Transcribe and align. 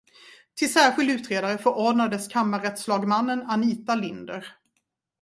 Till 0.57 0.73
särskild 0.73 1.09
utredare 1.09 1.57
förordnades 1.57 2.27
kammarrättslagmannen 2.27 3.41
Anita 3.41 3.95
Linder. 3.95 4.57